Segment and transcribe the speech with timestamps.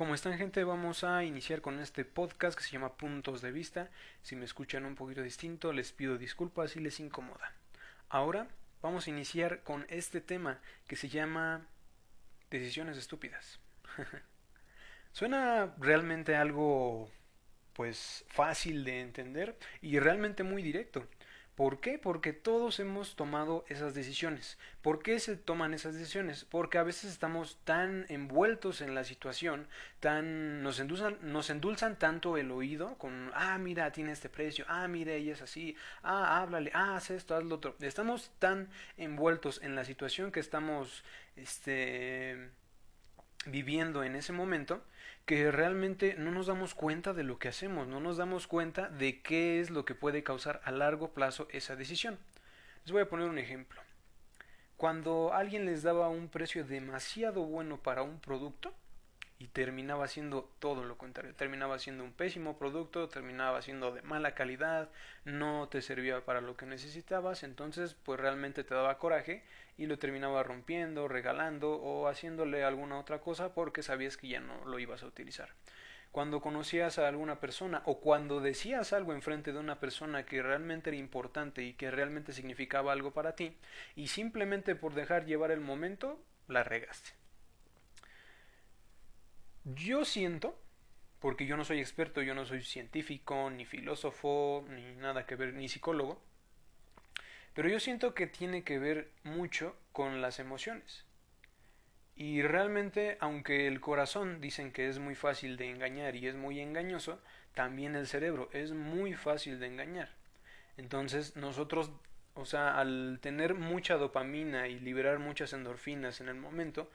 [0.00, 0.64] ¿Cómo están gente?
[0.64, 3.90] Vamos a iniciar con este podcast que se llama Puntos de Vista.
[4.22, 7.52] Si me escuchan un poquito distinto, les pido disculpas si les incomoda.
[8.08, 8.48] Ahora
[8.80, 11.66] vamos a iniciar con este tema que se llama
[12.48, 13.60] decisiones estúpidas.
[15.12, 17.10] Suena realmente algo
[17.74, 21.06] pues fácil de entender y realmente muy directo.
[21.60, 21.98] ¿Por qué?
[21.98, 24.56] Porque todos hemos tomado esas decisiones.
[24.80, 26.46] ¿Por qué se toman esas decisiones?
[26.46, 29.68] Porque a veces estamos tan envueltos en la situación,
[30.00, 34.88] tan nos endulzan, nos endulzan tanto el oído con, ah, mira, tiene este precio, ah,
[34.88, 37.76] mira, ella es así, ah, háblale, ah, haz esto, haz lo otro.
[37.80, 41.04] Estamos tan envueltos en la situación que estamos,
[41.36, 42.52] este,
[43.44, 44.82] viviendo en ese momento
[45.30, 49.22] que realmente no nos damos cuenta de lo que hacemos, no nos damos cuenta de
[49.22, 52.18] qué es lo que puede causar a largo plazo esa decisión.
[52.82, 53.80] Les voy a poner un ejemplo.
[54.76, 58.74] Cuando alguien les daba un precio demasiado bueno para un producto,
[59.40, 64.34] y terminaba siendo todo lo contrario, terminaba siendo un pésimo producto, terminaba siendo de mala
[64.34, 64.90] calidad,
[65.24, 69.42] no te servía para lo que necesitabas, entonces pues realmente te daba coraje
[69.78, 74.62] y lo terminaba rompiendo, regalando o haciéndole alguna otra cosa porque sabías que ya no
[74.66, 75.48] lo ibas a utilizar.
[76.12, 80.90] Cuando conocías a alguna persona o cuando decías algo enfrente de una persona que realmente
[80.90, 83.56] era importante y que realmente significaba algo para ti
[83.96, 87.19] y simplemente por dejar llevar el momento la regaste.
[89.64, 90.58] Yo siento,
[91.20, 95.52] porque yo no soy experto, yo no soy científico, ni filósofo, ni nada que ver,
[95.54, 96.22] ni psicólogo,
[97.54, 101.04] pero yo siento que tiene que ver mucho con las emociones.
[102.16, 106.60] Y realmente, aunque el corazón dicen que es muy fácil de engañar y es muy
[106.60, 107.20] engañoso,
[107.54, 110.10] también el cerebro es muy fácil de engañar.
[110.76, 111.90] Entonces nosotros,
[112.34, 116.90] o sea, al tener mucha dopamina y liberar muchas endorfinas en el momento,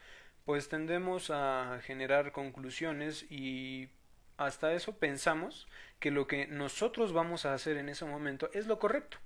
[0.45, 3.89] pues tendemos a generar conclusiones y
[4.37, 5.67] hasta eso pensamos
[5.99, 9.17] que lo que nosotros vamos a hacer en ese momento es lo correcto.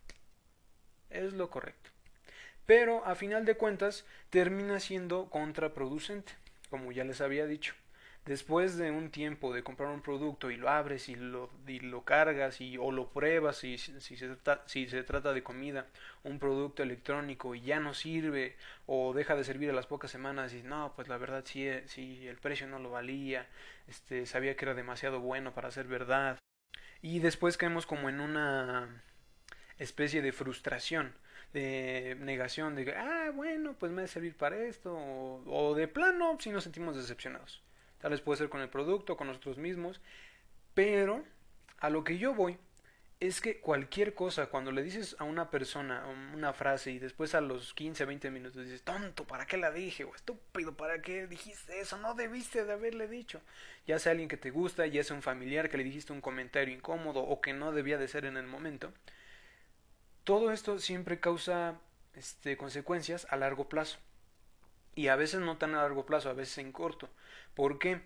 [1.09, 1.89] Es lo correcto.
[2.65, 6.33] Pero a final de cuentas termina siendo contraproducente,
[6.69, 7.73] como ya les había dicho
[8.25, 12.61] después de un tiempo de comprar un producto y lo abres y lo, lo cargas
[12.61, 14.35] y, o lo pruebas y, si, se
[14.65, 15.87] si se trata de comida,
[16.23, 20.53] un producto electrónico y ya no sirve o deja de servir a las pocas semanas
[20.53, 23.47] y no, pues la verdad sí, sí el precio no lo valía,
[23.87, 26.37] este, sabía que era demasiado bueno para ser verdad.
[27.01, 29.01] Y después caemos como en una
[29.77, 31.15] especie de frustración,
[31.53, 36.51] de negación, de ah, bueno, pues me debe servir para esto, o de plano si
[36.51, 37.63] nos sentimos decepcionados.
[37.99, 40.01] Tal vez puede ser con el producto, con nosotros mismos.
[40.73, 41.23] Pero
[41.79, 42.57] a lo que yo voy
[43.19, 47.41] es que cualquier cosa, cuando le dices a una persona una frase y después a
[47.41, 50.05] los 15, 20 minutos dices, tonto, ¿para qué la dije?
[50.05, 51.97] O estúpido, ¿para qué dijiste eso?
[51.97, 53.41] No debiste de haberle dicho.
[53.85, 56.73] Ya sea alguien que te gusta, ya sea un familiar que le dijiste un comentario
[56.73, 58.93] incómodo o que no debía de ser en el momento.
[60.23, 61.77] Todo esto siempre causa
[62.15, 63.97] este, consecuencias a largo plazo.
[64.99, 67.07] Y a veces no tan a largo plazo, a veces en corto.
[67.53, 68.01] ¿Por qué?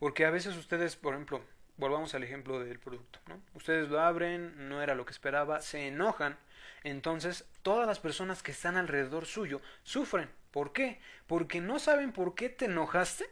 [0.00, 1.40] Porque a veces ustedes, por ejemplo,
[1.76, 3.40] volvamos al ejemplo del producto, ¿no?
[3.54, 6.36] Ustedes lo abren, no era lo que esperaba, se enojan,
[6.82, 10.28] entonces todas las personas que están alrededor suyo sufren.
[10.50, 10.98] ¿Por qué?
[11.28, 13.30] Porque no saben por qué te enojaste,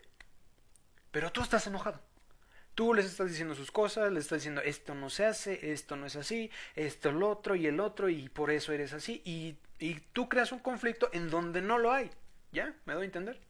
[1.10, 2.00] pero tú estás enojado.
[2.76, 6.06] Tú les estás diciendo sus cosas, les estás diciendo esto no se hace, esto no
[6.06, 9.94] es así, esto lo otro y el otro y por eso eres así y, y
[10.12, 12.08] tú creas un conflicto en donde no lo hay.
[12.52, 12.74] ¿Ya?
[12.84, 13.40] ¿Me doy a entender?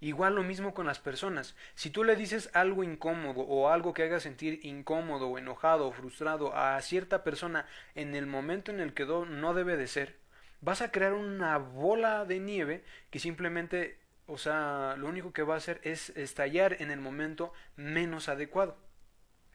[0.00, 1.54] Igual lo mismo con las personas.
[1.74, 5.92] Si tú le dices algo incómodo o algo que haga sentir incómodo o enojado o
[5.92, 10.18] frustrado a cierta persona en el momento en el que no debe de ser,
[10.60, 15.54] vas a crear una bola de nieve que simplemente, o sea, lo único que va
[15.54, 18.76] a hacer es estallar en el momento menos adecuado.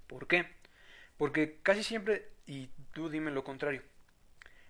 [0.08, 0.48] ¿Por qué?
[1.18, 3.84] Porque casi siempre, y tú dime lo contrario,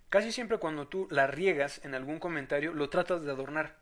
[0.10, 3.76] Casi siempre cuando tú la riegas en algún comentario, lo tratas de adornar.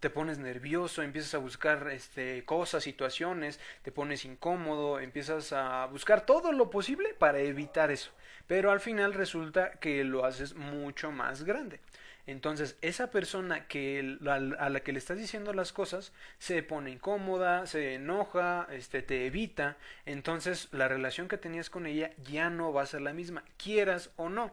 [0.00, 6.26] Te pones nervioso, empiezas a buscar este, cosas, situaciones, te pones incómodo, empiezas a buscar
[6.26, 8.10] todo lo posible para evitar eso.
[8.48, 11.80] Pero al final resulta que lo haces mucho más grande.
[12.26, 17.66] Entonces, esa persona que a la que le estás diciendo las cosas se pone incómoda,
[17.66, 19.76] se enoja, este, te evita.
[20.06, 24.10] Entonces, la relación que tenías con ella ya no va a ser la misma, quieras
[24.16, 24.52] o no.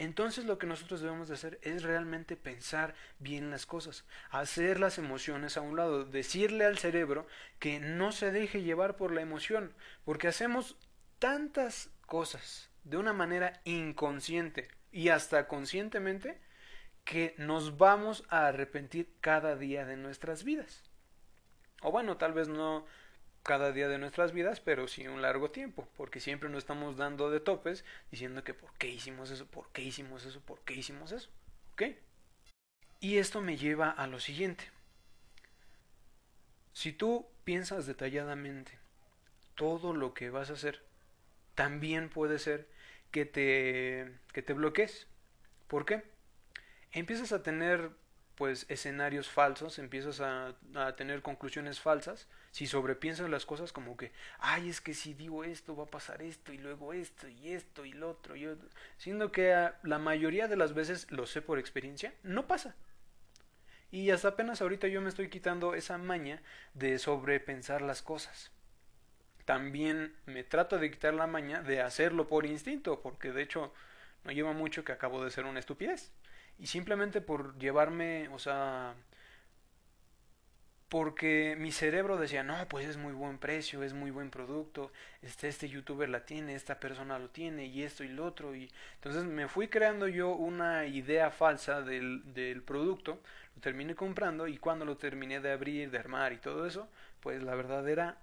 [0.00, 4.96] Entonces lo que nosotros debemos de hacer es realmente pensar bien las cosas, hacer las
[4.96, 7.26] emociones a un lado, decirle al cerebro
[7.58, 9.74] que no se deje llevar por la emoción,
[10.06, 10.78] porque hacemos
[11.18, 16.40] tantas cosas de una manera inconsciente y hasta conscientemente
[17.04, 20.82] que nos vamos a arrepentir cada día de nuestras vidas.
[21.82, 22.86] O bueno, tal vez no
[23.50, 27.32] cada día de nuestras vidas, pero sí un largo tiempo, porque siempre nos estamos dando
[27.32, 31.10] de topes diciendo que por qué hicimos eso, por qué hicimos eso, por qué hicimos
[31.10, 31.28] eso.
[31.72, 31.82] ¿Ok?
[33.00, 34.70] Y esto me lleva a lo siguiente.
[36.74, 38.78] Si tú piensas detalladamente
[39.56, 40.80] todo lo que vas a hacer,
[41.56, 42.68] también puede ser
[43.10, 45.08] que te, que te bloquees.
[45.66, 46.04] ¿Por qué?
[46.92, 47.90] Empiezas a tener
[48.40, 50.54] pues escenarios falsos, empiezas a,
[50.96, 55.76] tener conclusiones falsas, si sobrepiensas las cosas como que, ay, es que si digo esto
[55.76, 58.66] va a pasar esto y luego esto y esto y lo otro, y otro.
[58.96, 62.74] siendo que ah, la mayoría de las veces, lo sé por experiencia, no pasa.
[63.90, 66.40] Y hasta apenas ahorita yo me estoy quitando esa maña
[66.72, 68.50] de sobrepensar las cosas.
[69.44, 73.74] También me trato de quitar la maña de hacerlo por instinto, porque de hecho
[74.24, 76.10] no lleva mucho que acabo de ser una estupidez.
[76.60, 78.94] Y simplemente por llevarme, o sea,
[80.90, 84.92] porque mi cerebro decía, no, pues es muy buen precio, es muy buen producto,
[85.22, 88.54] este, este youtuber la tiene, esta persona lo tiene, y esto y lo otro.
[88.56, 93.20] Y entonces me fui creando yo una idea falsa del, del producto,
[93.54, 96.88] lo terminé comprando y cuando lo terminé de abrir, de armar y todo eso,
[97.20, 98.18] pues la verdad era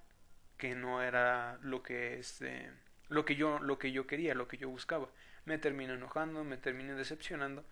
[0.57, 2.72] que no era lo que este
[3.10, 5.07] lo que yo lo que yo quería, lo que yo buscaba.
[5.45, 7.63] Me terminé enojando, me terminé decepcionando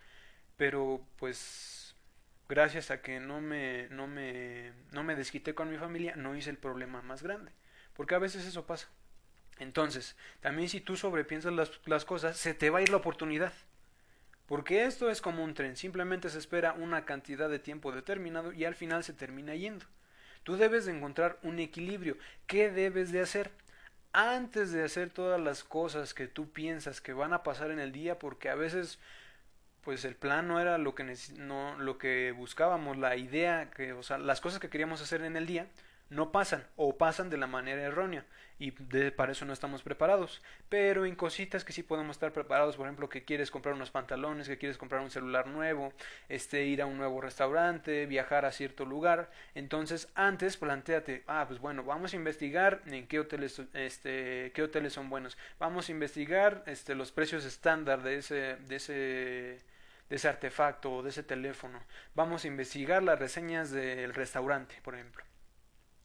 [0.57, 1.95] pero pues
[2.47, 6.49] gracias a que no me, no me, no me desquité con mi familia, no hice
[6.49, 7.51] el problema más grande,
[7.93, 8.87] porque a veces eso pasa.
[9.57, 13.53] Entonces, también si tú sobrepiensas las, las cosas, se te va a ir la oportunidad.
[14.47, 18.65] Porque esto es como un tren, simplemente se espera una cantidad de tiempo determinado y
[18.65, 19.85] al final se termina yendo.
[20.43, 22.17] Tú debes de encontrar un equilibrio.
[22.45, 23.49] ¿Qué debes de hacer?
[24.13, 27.91] Antes de hacer todas las cosas que tú piensas que van a pasar en el
[27.91, 28.99] día, porque a veces
[29.85, 34.03] pues el plan no era lo que no lo que buscábamos, la idea que, o
[34.03, 35.67] sea, las cosas que queríamos hacer en el día
[36.09, 38.25] no pasan o pasan de la manera errónea
[38.57, 40.41] y de, para eso no estamos preparados.
[40.69, 44.47] Pero en cositas que sí podemos estar preparados, por ejemplo, que quieres comprar unos pantalones,
[44.47, 45.93] que quieres comprar un celular nuevo,
[46.29, 51.59] este ir a un nuevo restaurante, viajar a cierto lugar, entonces antes planteate, ah, pues
[51.59, 55.37] bueno, vamos a investigar en qué hoteles este qué hoteles son buenos.
[55.59, 59.74] Vamos a investigar este los precios estándar de ese de ese
[60.09, 61.81] de ese artefacto o de ese teléfono.
[62.13, 65.23] Vamos a investigar las reseñas del restaurante, por ejemplo.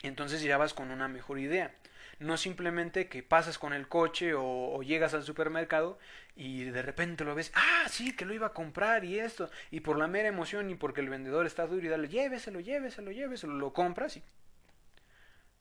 [0.02, 1.74] Entonces ya vas con una mejor idea.
[2.18, 5.98] No simplemente que pasas con el coche o, llegas al supermercado
[6.36, 9.80] y de repente lo ves, ah, sí, que lo iba a comprar y esto, y
[9.80, 13.54] por la mera emoción y porque el vendedor está duro y dale, lléveselo, lléveselo, lléveselo,
[13.54, 14.22] lo compras y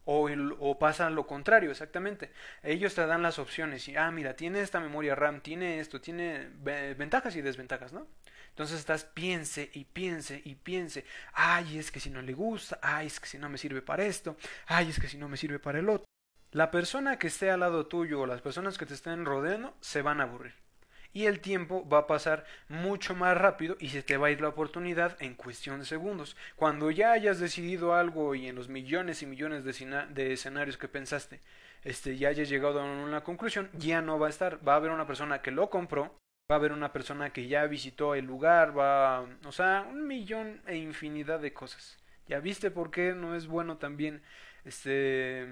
[0.05, 2.31] o, pasa lo contrario, exactamente.
[2.63, 6.49] Ellos te dan las opciones y, ah, mira, tiene esta memoria RAM, tiene esto, tiene
[6.97, 8.07] ventajas y desventajas, ¿no?
[8.49, 13.07] Entonces estás piense y piense y piense, ay, es que si no le gusta, ay,
[13.07, 14.35] es que si no me sirve para esto,
[14.65, 16.05] ay, es que si no me sirve para el otro.
[16.51, 20.01] La persona que esté al lado tuyo o las personas que te estén rodeando se
[20.01, 20.68] van a aburrir
[21.13, 24.41] y el tiempo va a pasar mucho más rápido y se te va a ir
[24.41, 26.35] la oportunidad en cuestión de segundos.
[26.55, 30.87] Cuando ya hayas decidido algo y en los millones y millones de, de escenarios que
[30.87, 31.41] pensaste,
[31.83, 34.91] este, ya hayas llegado a una conclusión, ya no va a estar, va a haber
[34.91, 36.15] una persona que lo compró,
[36.51, 40.61] va a haber una persona que ya visitó el lugar, va, o sea, un millón
[40.67, 41.97] e infinidad de cosas.
[42.27, 44.21] ¿Ya viste por qué no es bueno también
[44.63, 45.47] este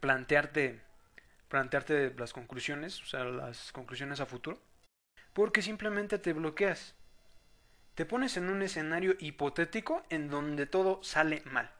[0.00, 0.80] plantearte
[1.50, 4.58] plantearte las conclusiones, o sea, las conclusiones a futuro,
[5.32, 6.94] porque simplemente te bloqueas.
[7.94, 11.70] Te pones en un escenario hipotético en donde todo sale mal.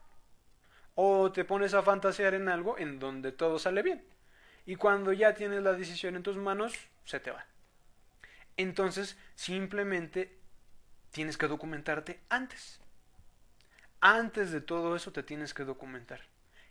[0.95, 4.04] O te pones a fantasear en algo en donde todo sale bien.
[4.66, 7.47] Y cuando ya tienes la decisión en tus manos, se te va.
[8.57, 10.38] Entonces, simplemente
[11.11, 12.80] tienes que documentarte antes.
[14.00, 16.21] Antes de todo eso te tienes que documentar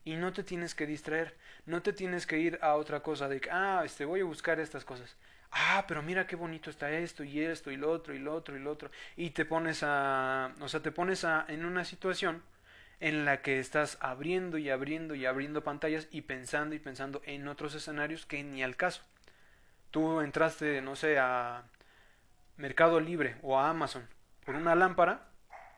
[0.03, 3.39] y no te tienes que distraer, no te tienes que ir a otra cosa de
[3.39, 5.15] que, ah, este, voy a buscar estas cosas.
[5.51, 8.55] Ah, pero mira qué bonito está esto y esto y lo otro y lo otro
[8.55, 8.91] y lo otro.
[9.15, 12.43] Y te pones a, o sea, te pones a, en una situación
[12.99, 17.47] en la que estás abriendo y abriendo y abriendo pantallas y pensando y pensando en
[17.47, 19.01] otros escenarios que ni al caso.
[19.91, 21.63] Tú entraste, no sé, a
[22.57, 24.07] Mercado Libre o a Amazon
[24.45, 25.29] por una lámpara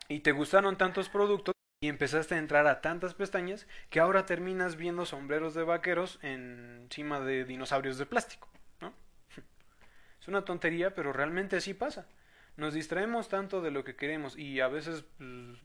[0.08, 4.76] y te gustaron tantos productos y empezaste a entrar a tantas pestañas que ahora terminas
[4.76, 8.50] viendo sombreros de vaqueros encima de dinosaurios de plástico.
[10.22, 12.08] Es una tontería, pero realmente así pasa.
[12.58, 15.58] Nos distraemos tanto de lo que queremos y a veces pues,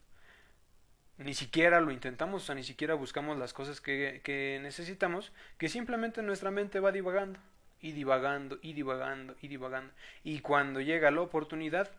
[1.17, 5.69] ni siquiera lo intentamos, o sea, ni siquiera buscamos las cosas que, que necesitamos, que
[5.69, 7.39] simplemente nuestra mente va divagando
[7.79, 9.93] y divagando y divagando y divagando.
[10.23, 11.91] Y cuando llega la oportunidad,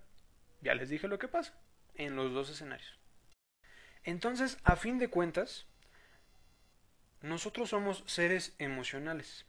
[0.60, 1.54] ya les dije lo que pasa
[1.94, 2.98] en los dos escenarios.
[4.04, 5.66] Entonces, a fin de cuentas,
[7.20, 9.44] nosotros somos seres emocionales.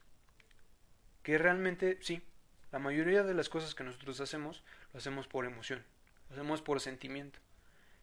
[1.23, 2.23] Que realmente, sí,
[2.71, 5.83] la mayoría de las cosas que nosotros hacemos, lo hacemos por emoción,
[6.29, 7.39] lo hacemos por sentimiento.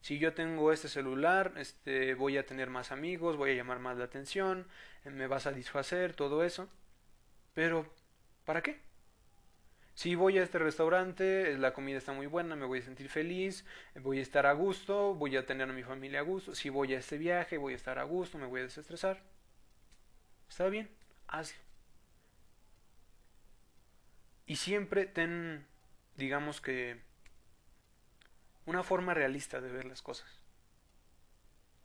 [0.01, 3.97] Si yo tengo este celular, este, voy a tener más amigos, voy a llamar más
[3.97, 4.67] la atención,
[5.05, 6.69] eh, me va a satisfacer, todo eso.
[7.55, 7.93] Pero,
[8.45, 8.81] ¿para qué?
[9.95, 13.65] Si voy a este restaurante, la comida está muy buena, me voy a sentir feliz,
[14.03, 16.55] voy a estar a gusto, voy a tener a mi familia a gusto.
[16.55, 19.23] Si voy a este viaje, voy a estar a gusto, me voy a desestresar.
[20.49, 20.91] Está bien,
[21.29, 21.66] hazlo.
[24.47, 25.67] Y siempre ten,
[26.17, 27.01] digamos que,
[28.65, 30.29] una forma realista de ver las cosas.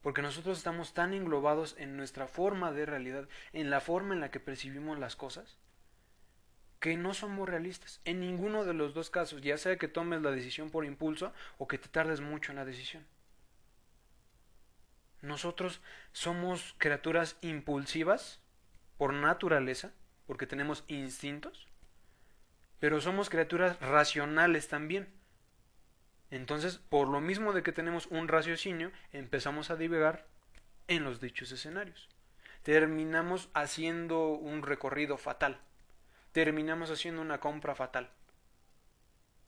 [0.01, 4.31] Porque nosotros estamos tan englobados en nuestra forma de realidad, en la forma en la
[4.31, 5.57] que percibimos las cosas,
[6.79, 8.01] que no somos realistas.
[8.05, 11.67] En ninguno de los dos casos, ya sea que tomes la decisión por impulso o
[11.67, 13.05] que te tardes mucho en la decisión.
[15.21, 15.81] Nosotros
[16.13, 18.41] somos criaturas impulsivas
[18.97, 19.91] por naturaleza,
[20.25, 21.67] porque tenemos instintos,
[22.81, 25.07] pero somos criaturas racionales también.
[26.31, 30.25] Entonces, por lo mismo de que tenemos un raciocinio, empezamos a divagar
[30.89, 32.09] en los dichos escenarios.
[32.63, 35.61] Terminamos haciendo un recorrido fatal
[36.31, 38.09] terminamos haciendo una compra fatal.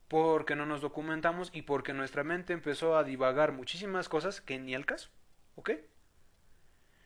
[0.08, 4.75] Porque no nos documentamos y porque nuestra mente empezó a divagar muchísimas cosas que ni
[4.75, 5.10] al caso.
[5.56, 5.72] ¿Ok?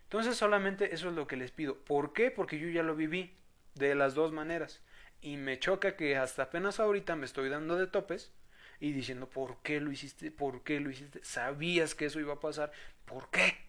[0.03, 1.77] Entonces solamente eso es lo que les pido.
[1.83, 2.31] ¿Por qué?
[2.31, 3.35] Porque yo ya lo viví
[3.75, 4.81] de las dos maneras.
[5.21, 8.31] Y me choca que hasta apenas ahorita me estoy dando de topes
[8.79, 10.31] y diciendo, ¿por qué lo hiciste?
[10.31, 11.19] ¿Por qué lo hiciste?
[11.23, 12.71] ¿Sabías que eso iba a pasar?
[13.05, 13.67] ¿Por qué?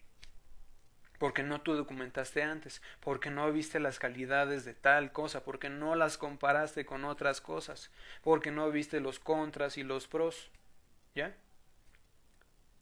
[1.19, 5.93] porque no tú documentaste antes, porque no viste las calidades de tal cosa, porque no
[5.95, 7.91] las comparaste con otras cosas,
[8.23, 10.49] porque no viste los contras y los pros,
[11.13, 11.35] ¿ya?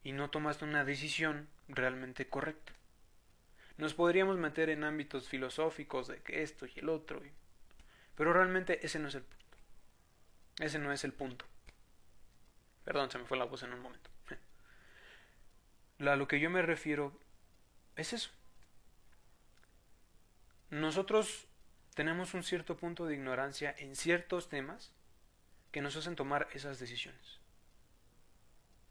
[0.04, 2.72] Y no tomaste una decisión realmente correcta.
[3.76, 7.20] Nos podríamos meter en ámbitos filosóficos de que esto y el otro,
[8.18, 9.46] pero realmente ese no es el punto.
[10.58, 11.44] Ese no es el punto.
[12.82, 14.10] Perdón, se me fue la voz en un momento.
[16.00, 17.16] A lo que yo me refiero
[17.94, 18.30] es eso.
[20.70, 21.46] Nosotros
[21.94, 24.92] tenemos un cierto punto de ignorancia en ciertos temas
[25.70, 27.38] que nos hacen tomar esas decisiones.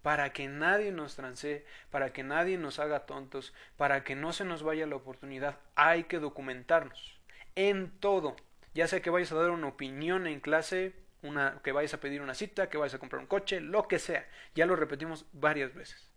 [0.03, 4.45] Para que nadie nos transee, para que nadie nos haga tontos, para que no se
[4.45, 7.19] nos vaya la oportunidad, hay que documentarnos
[7.55, 8.37] en todo.
[8.77, 10.93] Ya sea que vayas a dar una opinión en clase,
[11.23, 13.97] una, que vayas a pedir una cita, que vayas a comprar un coche, lo que
[13.97, 14.29] sea.
[14.53, 16.11] Ya lo repetimos varias veces.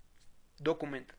[0.58, 1.14] Documenta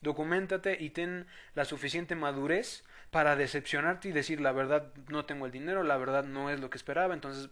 [0.00, 5.52] documentate y ten la suficiente madurez para decepcionarte y decir la verdad no tengo el
[5.52, 7.50] dinero, la verdad no es lo que esperaba, entonces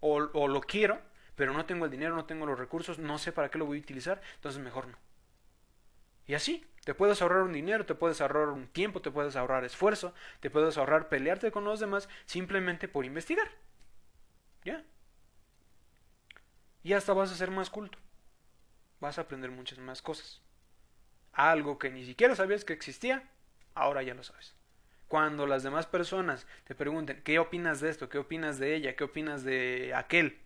[0.00, 1.00] o, o lo quiero,
[1.36, 3.78] pero no tengo el dinero, no tengo los recursos, no sé para qué lo voy
[3.78, 4.98] a utilizar, entonces mejor no.
[6.26, 9.62] Y así, te puedes ahorrar un dinero, te puedes ahorrar un tiempo, te puedes ahorrar
[9.62, 13.50] esfuerzo, te puedes ahorrar pelearte con los demás simplemente por investigar.
[14.64, 14.82] ¿Ya?
[16.82, 17.98] Y hasta vas a ser más culto.
[19.00, 20.40] Vas a aprender muchas más cosas
[21.38, 23.22] algo que ni siquiera sabías que existía,
[23.74, 24.54] ahora ya lo sabes.
[25.06, 28.08] Cuando las demás personas te pregunten, ¿qué opinas de esto?
[28.08, 28.96] ¿Qué opinas de ella?
[28.96, 30.40] ¿Qué opinas de aquel?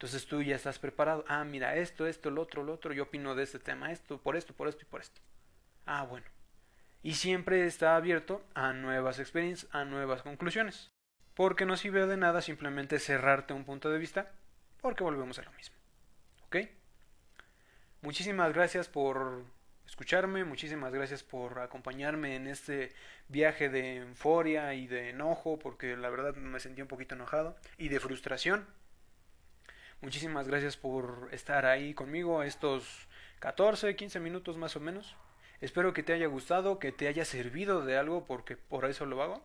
[0.00, 1.26] Entonces tú ya estás preparado.
[1.28, 2.94] Ah, mira, esto, esto, lo otro, lo otro.
[2.94, 5.20] Yo opino de este tema, esto, por esto, por esto y por esto.
[5.84, 6.24] Ah, bueno.
[7.02, 10.90] Y siempre está abierto a nuevas experiencias, a nuevas conclusiones.
[11.34, 14.32] Porque no sirve de nada simplemente cerrarte un punto de vista,
[14.80, 15.76] porque volvemos a lo mismo.
[16.46, 16.56] ¿Ok?
[18.00, 19.44] Muchísimas gracias por
[19.86, 22.94] escucharme, muchísimas gracias por acompañarme en este
[23.28, 27.90] viaje de euforia y de enojo, porque la verdad me sentí un poquito enojado, y
[27.90, 28.66] de frustración.
[30.02, 33.06] Muchísimas gracias por estar ahí conmigo estos
[33.40, 35.14] 14, 15 minutos más o menos.
[35.60, 39.22] Espero que te haya gustado, que te haya servido de algo, porque por eso lo
[39.22, 39.44] hago.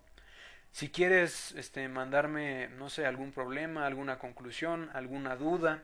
[0.71, 5.83] Si quieres este, mandarme, no sé, algún problema, alguna conclusión, alguna duda,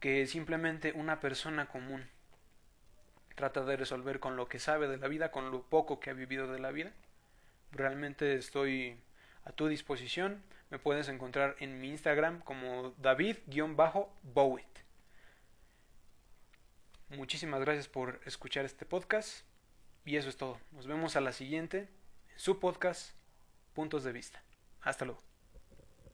[0.00, 2.06] que simplemente una persona común
[3.34, 6.14] trata de resolver con lo que sabe de la vida, con lo poco que ha
[6.14, 6.92] vivido de la vida.
[7.72, 8.98] Realmente estoy
[9.46, 10.42] a tu disposición.
[10.74, 14.66] Me puedes encontrar en mi Instagram como David-Bowit.
[17.10, 19.46] Muchísimas gracias por escuchar este podcast.
[20.04, 20.58] Y eso es todo.
[20.72, 21.88] Nos vemos a la siguiente
[22.32, 23.14] en su podcast
[23.72, 24.42] Puntos de Vista.
[24.80, 25.33] Hasta luego.